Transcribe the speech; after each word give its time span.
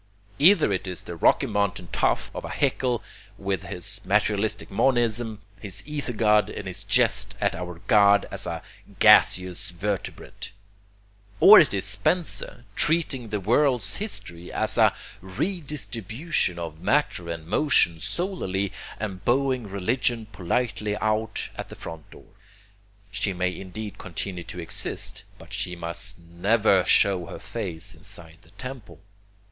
Either 0.39 0.73
it 0.73 0.87
is 0.87 1.03
that 1.03 1.15
Rocky 1.17 1.45
Mountain 1.45 1.89
tough 1.91 2.31
of 2.33 2.43
a 2.43 2.49
Haeckel 2.49 3.03
with 3.37 3.61
his 3.61 4.01
materialistic 4.03 4.71
monism, 4.71 5.43
his 5.59 5.83
ether 5.85 6.11
god 6.11 6.49
and 6.49 6.65
his 6.65 6.83
jest 6.83 7.35
at 7.39 7.53
your 7.53 7.75
God 7.85 8.25
as 8.31 8.47
a 8.47 8.63
'gaseous 8.97 9.69
vertebrate'; 9.69 10.53
or 11.39 11.59
it 11.59 11.71
is 11.71 11.85
Spencer 11.85 12.65
treating 12.75 13.29
the 13.29 13.39
world's 13.39 13.97
history 13.97 14.51
as 14.51 14.75
a 14.75 14.91
redistribution 15.21 16.57
of 16.57 16.81
matter 16.81 17.29
and 17.29 17.45
motion 17.45 17.99
solely, 17.99 18.71
and 18.99 19.23
bowing 19.23 19.67
religion 19.67 20.25
politely 20.31 20.97
out 20.97 21.51
at 21.55 21.69
the 21.69 21.75
front 21.75 22.09
door: 22.09 22.25
she 23.11 23.33
may 23.33 23.55
indeed 23.55 23.99
continue 23.99 24.43
to 24.45 24.57
exist, 24.59 25.25
but 25.37 25.53
she 25.53 25.75
must 25.75 26.17
never 26.17 26.83
show 26.83 27.27
her 27.27 27.37
face 27.37 27.93
inside 27.93 28.39
the 28.41 28.49
temple. 28.57 28.99